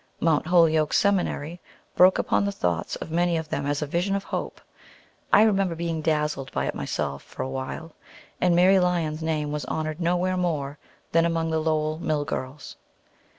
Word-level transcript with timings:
Mount 0.19 0.47
Holyoke 0.47 0.93
Seminary 0.93 1.61
broke 1.95 2.17
upon 2.17 2.43
the 2.43 2.51
thoughts 2.51 2.95
of 2.95 3.11
many 3.11 3.37
of 3.37 3.49
them 3.49 3.67
as 3.67 3.83
a 3.83 3.85
vision 3.85 4.15
of 4.15 4.23
hope, 4.23 4.59
I 5.31 5.43
remember 5.43 5.75
being 5.75 6.01
dazzled 6.01 6.51
by 6.51 6.65
it 6.65 6.73
myself 6.73 7.21
for 7.21 7.43
a 7.43 7.47
while, 7.49 7.93
and 8.41 8.55
Mary 8.55 8.79
Lyon's 8.79 9.21
name 9.21 9.51
was 9.51 9.63
honored 9.65 10.01
nowhere 10.01 10.37
more 10.37 10.79
than 11.11 11.23
among 11.23 11.51
the 11.51 11.59
Lowell 11.61 11.99
mill 11.99 12.25
girls. 12.25 12.77